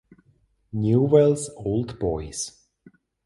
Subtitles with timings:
[0.73, 2.59] Newell’s Old Boys